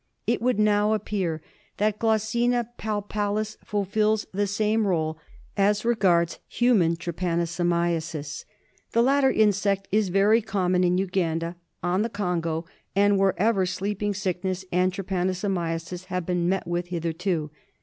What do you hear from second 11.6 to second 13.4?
on the Congo, and